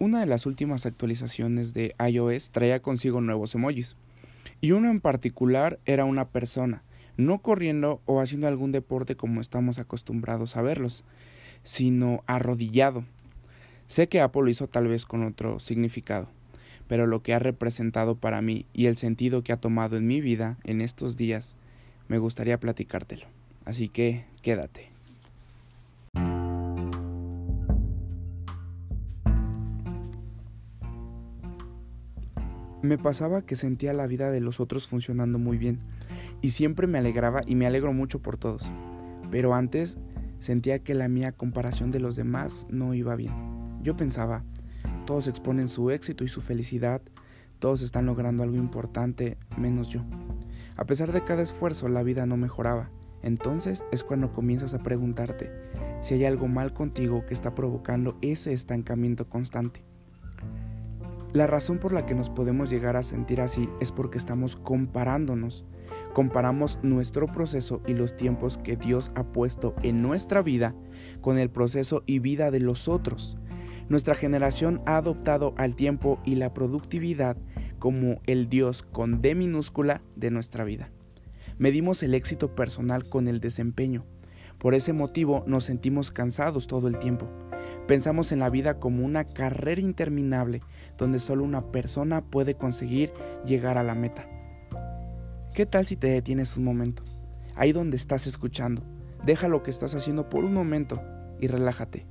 [0.00, 3.96] Una de las últimas actualizaciones de iOS traía consigo nuevos emojis,
[4.60, 6.84] y uno en particular era una persona,
[7.16, 11.02] no corriendo o haciendo algún deporte como estamos acostumbrados a verlos,
[11.64, 13.04] sino arrodillado.
[13.88, 16.28] Sé que Apple lo hizo tal vez con otro significado,
[16.86, 20.20] pero lo que ha representado para mí y el sentido que ha tomado en mi
[20.20, 21.56] vida en estos días,
[22.06, 23.26] me gustaría platicártelo.
[23.64, 24.97] Así que quédate.
[32.80, 35.80] Me pasaba que sentía la vida de los otros funcionando muy bien
[36.40, 38.70] y siempre me alegraba y me alegro mucho por todos.
[39.30, 39.98] Pero antes
[40.38, 43.34] sentía que la mía comparación de los demás no iba bien.
[43.82, 44.44] Yo pensaba,
[45.06, 47.02] todos exponen su éxito y su felicidad,
[47.58, 50.04] todos están logrando algo importante menos yo.
[50.76, 52.90] A pesar de cada esfuerzo la vida no mejoraba.
[53.22, 55.50] Entonces es cuando comienzas a preguntarte
[56.00, 59.87] si hay algo mal contigo que está provocando ese estancamiento constante.
[61.34, 65.66] La razón por la que nos podemos llegar a sentir así es porque estamos comparándonos.
[66.14, 70.74] Comparamos nuestro proceso y los tiempos que Dios ha puesto en nuestra vida
[71.20, 73.36] con el proceso y vida de los otros.
[73.90, 77.36] Nuestra generación ha adoptado al tiempo y la productividad
[77.78, 80.90] como el Dios con D minúscula de nuestra vida.
[81.58, 84.06] Medimos el éxito personal con el desempeño.
[84.58, 87.28] Por ese motivo nos sentimos cansados todo el tiempo.
[87.86, 90.60] Pensamos en la vida como una carrera interminable
[90.96, 93.12] donde solo una persona puede conseguir
[93.46, 94.28] llegar a la meta.
[95.54, 97.02] ¿Qué tal si te detienes un momento?
[97.56, 98.82] Ahí donde estás escuchando,
[99.24, 101.02] deja lo que estás haciendo por un momento
[101.40, 102.06] y relájate.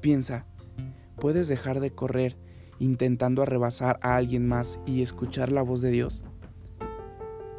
[0.00, 0.46] Piensa,
[1.16, 2.36] ¿puedes dejar de correr
[2.78, 6.24] intentando arrebasar a alguien más y escuchar la voz de Dios?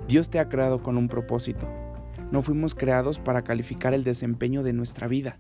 [0.08, 1.68] Dios te ha creado con un propósito.
[2.32, 5.38] No fuimos creados para calificar el desempeño de nuestra vida.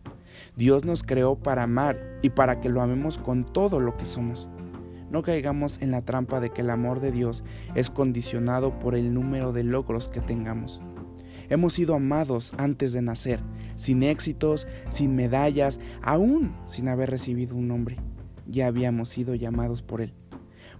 [0.55, 4.49] Dios nos creó para amar y para que lo amemos con todo lo que somos.
[5.11, 7.43] No caigamos en la trampa de que el amor de Dios
[7.75, 10.81] es condicionado por el número de logros que tengamos.
[11.49, 13.39] Hemos sido amados antes de nacer,
[13.75, 17.97] sin éxitos, sin medallas, aún sin haber recibido un nombre.
[18.47, 20.13] Ya habíamos sido llamados por Él,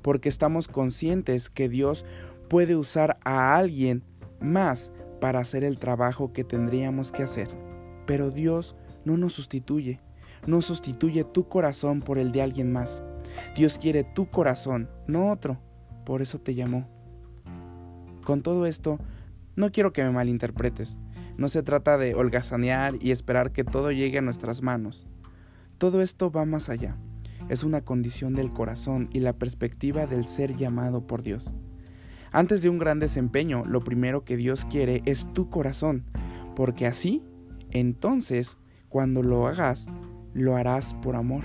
[0.03, 2.05] porque estamos conscientes que Dios
[2.49, 4.03] puede usar a alguien
[4.41, 7.47] más para hacer el trabajo que tendríamos que hacer.
[8.05, 9.99] Pero Dios no nos sustituye,
[10.47, 13.03] no sustituye tu corazón por el de alguien más.
[13.55, 15.59] Dios quiere tu corazón, no otro.
[16.05, 16.87] Por eso te llamó.
[18.23, 18.99] Con todo esto,
[19.55, 20.97] no quiero que me malinterpretes.
[21.37, 25.07] No se trata de holgazanear y esperar que todo llegue a nuestras manos.
[25.77, 26.97] Todo esto va más allá.
[27.47, 31.53] Es una condición del corazón y la perspectiva del ser llamado por Dios.
[32.31, 36.05] Antes de un gran desempeño, lo primero que Dios quiere es tu corazón,
[36.55, 37.23] porque así,
[37.71, 38.57] entonces,
[38.89, 39.87] cuando lo hagas,
[40.33, 41.43] lo harás por amor.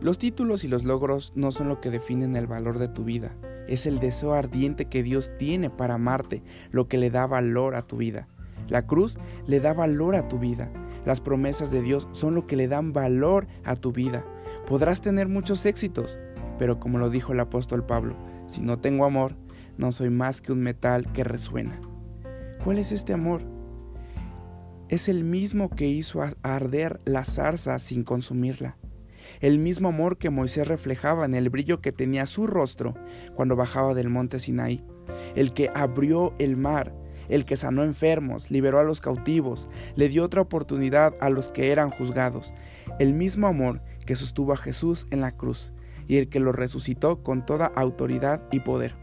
[0.00, 3.36] Los títulos y los logros no son lo que definen el valor de tu vida,
[3.68, 7.82] es el deseo ardiente que Dios tiene para amarte lo que le da valor a
[7.82, 8.28] tu vida.
[8.68, 10.70] La cruz le da valor a tu vida.
[11.04, 14.24] Las promesas de Dios son lo que le dan valor a tu vida.
[14.66, 16.18] Podrás tener muchos éxitos,
[16.58, 19.36] pero como lo dijo el apóstol Pablo, si no tengo amor,
[19.76, 21.80] no soy más que un metal que resuena.
[22.62, 23.53] ¿Cuál es este amor?
[24.88, 28.76] Es el mismo que hizo arder la zarza sin consumirla
[29.40, 32.94] el mismo amor que Moisés reflejaba en el brillo que tenía su rostro
[33.34, 34.84] cuando bajaba del monte Sinaí,
[35.34, 36.94] el que abrió el mar,
[37.28, 41.72] el que sanó enfermos, liberó a los cautivos, le dio otra oportunidad a los que
[41.72, 42.52] eran juzgados,
[42.98, 45.72] el mismo amor que sostuvo a Jesús en la cruz
[46.06, 48.94] y el que lo resucitó con toda autoridad y poder.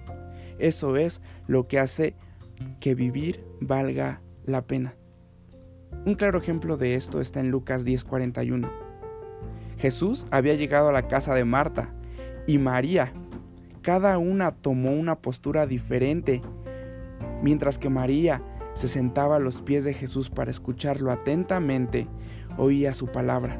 [0.59, 2.15] Eso es lo que hace
[2.79, 5.00] que vivir valga la pena.
[6.05, 8.69] Un claro ejemplo de esto está en Lucas 10:41.
[9.77, 11.93] Jesús había llegado a la casa de Marta
[12.47, 13.13] y María.
[13.81, 16.41] Cada una tomó una postura diferente,
[17.43, 18.43] mientras que María
[18.73, 22.07] se sentaba a los pies de Jesús para escucharlo atentamente,
[22.57, 23.59] oía su palabra.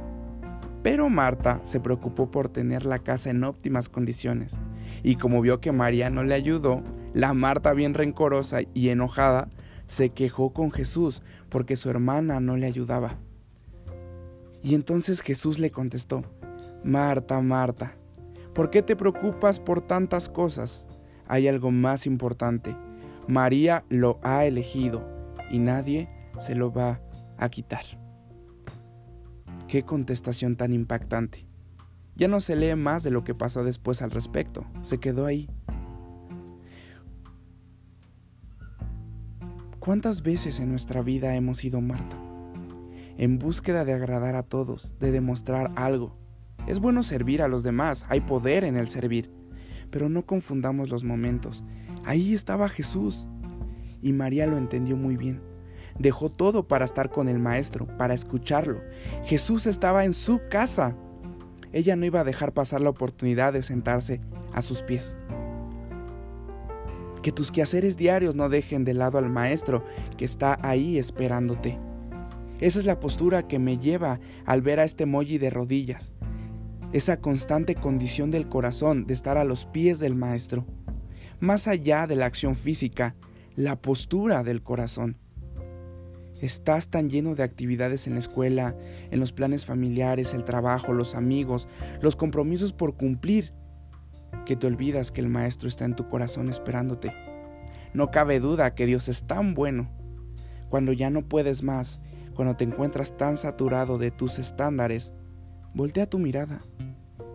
[0.84, 4.58] Pero Marta se preocupó por tener la casa en óptimas condiciones,
[5.04, 6.82] y como vio que María no le ayudó,
[7.14, 9.50] la Marta bien rencorosa y enojada
[9.92, 13.20] se quejó con Jesús porque su hermana no le ayudaba.
[14.64, 16.24] Y entonces Jesús le contestó,
[16.82, 17.98] Marta, Marta,
[18.54, 20.88] ¿por qué te preocupas por tantas cosas?
[21.28, 22.74] Hay algo más importante.
[23.28, 25.06] María lo ha elegido
[25.52, 26.10] y nadie
[26.40, 27.02] se lo va
[27.38, 27.84] a quitar.
[29.68, 31.46] Qué contestación tan impactante.
[32.16, 35.50] Ya no se lee más de lo que pasó después al respecto, se quedó ahí.
[39.82, 42.16] ¿Cuántas veces en nuestra vida hemos sido Marta?
[43.18, 46.18] en búsqueda de agradar a todos, de demostrar algo.
[46.68, 49.32] Es bueno servir a los demás, hay poder en el servir.
[49.90, 51.64] Pero no confundamos los momentos.
[52.06, 53.28] Ahí estaba Jesús.
[54.02, 55.42] Y María lo entendió muy bien.
[56.00, 58.82] Dejó todo para estar con el Maestro, para escucharlo.
[59.24, 60.96] Jesús estaba en su casa.
[61.74, 64.22] Ella no iba a dejar pasar la oportunidad de sentarse
[64.54, 65.18] a sus pies.
[67.22, 69.84] Que tus quehaceres diarios no dejen de lado al Maestro
[70.18, 71.78] que está ahí esperándote.
[72.60, 76.14] Esa es la postura que me lleva al ver a este emoji de rodillas.
[76.94, 80.66] Esa constante condición del corazón de estar a los pies del Maestro.
[81.40, 83.16] Más allá de la acción física,
[83.56, 85.18] la postura del corazón.
[86.42, 88.76] Estás tan lleno de actividades en la escuela,
[89.12, 91.68] en los planes familiares, el trabajo, los amigos,
[92.02, 93.54] los compromisos por cumplir,
[94.46, 97.14] que te olvidas que el Maestro está en tu corazón esperándote.
[97.94, 99.90] No cabe duda que Dios es tan bueno.
[100.70, 102.02] Cuando ya no puedes más,
[102.36, 105.14] cuando te encuentras tan saturado de tus estándares,
[105.74, 106.62] voltea tu mirada.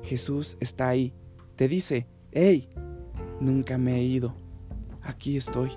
[0.02, 1.14] Jesús está ahí.
[1.56, 2.68] Te dice, hey,
[3.40, 4.34] nunca me he ido.
[5.02, 5.70] Aquí estoy.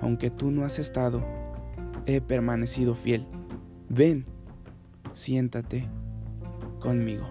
[0.00, 1.24] Aunque tú no has estado,
[2.06, 3.26] he permanecido fiel.
[3.88, 4.24] Ven,
[5.12, 5.88] siéntate
[6.80, 7.26] conmigo.